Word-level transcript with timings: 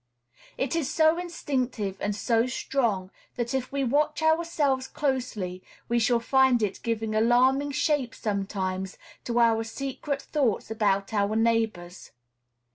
It 0.57 0.75
is 0.75 0.89
so 0.91 1.19
instinctive 1.19 1.97
and 2.01 2.15
so 2.15 2.47
strong 2.47 3.11
that, 3.35 3.53
if 3.53 3.71
we 3.71 3.83
watch 3.83 4.23
ourselves 4.23 4.87
closely, 4.87 5.61
we 5.87 5.99
shall 5.99 6.19
find 6.19 6.63
it 6.63 6.79
giving 6.81 7.13
alarming 7.13 7.69
shape 7.73 8.15
sometimes 8.15 8.97
to 9.25 9.37
our 9.39 9.63
secret 9.63 10.19
thoughts 10.23 10.71
about 10.71 11.13
our 11.13 11.35
neighbors. 11.35 12.13